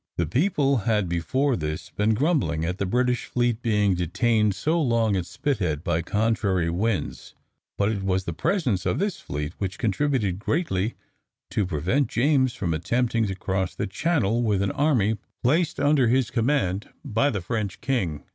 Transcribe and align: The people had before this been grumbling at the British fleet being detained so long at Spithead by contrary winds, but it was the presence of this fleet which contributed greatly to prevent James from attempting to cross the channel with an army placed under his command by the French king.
The 0.17 0.25
people 0.25 0.77
had 0.89 1.07
before 1.07 1.55
this 1.55 1.91
been 1.91 2.15
grumbling 2.15 2.65
at 2.65 2.79
the 2.79 2.87
British 2.87 3.25
fleet 3.25 3.61
being 3.61 3.93
detained 3.93 4.55
so 4.55 4.81
long 4.81 5.15
at 5.15 5.27
Spithead 5.27 5.83
by 5.83 6.01
contrary 6.01 6.71
winds, 6.71 7.35
but 7.77 7.91
it 7.91 8.01
was 8.01 8.23
the 8.23 8.33
presence 8.33 8.87
of 8.87 8.97
this 8.97 9.19
fleet 9.19 9.53
which 9.59 9.77
contributed 9.77 10.39
greatly 10.39 10.95
to 11.51 11.67
prevent 11.67 12.07
James 12.07 12.55
from 12.55 12.73
attempting 12.73 13.27
to 13.27 13.35
cross 13.35 13.75
the 13.75 13.85
channel 13.85 14.41
with 14.41 14.63
an 14.63 14.71
army 14.71 15.19
placed 15.43 15.79
under 15.79 16.07
his 16.07 16.31
command 16.31 16.89
by 17.05 17.29
the 17.29 17.39
French 17.39 17.79
king. 17.79 18.23